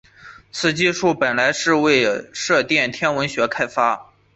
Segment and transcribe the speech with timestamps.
[0.51, 4.11] 此技术本来是为射电天文学开发。